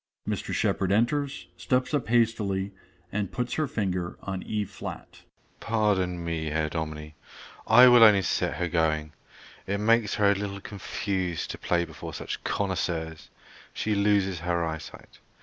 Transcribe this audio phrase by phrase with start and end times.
[0.27, 0.51] Mr.
[0.51, 2.71] Shepard enters, steps up hastily,
[3.11, 5.29] and puts her finger on e flat._) SHEPARD.
[5.59, 7.13] Pardon me, Herr Dominie,
[7.67, 9.13] I will only set her going:
[9.67, 13.29] it makes her a little confused to play before such connoisseurs;
[13.75, 15.19] she loses her eyesight.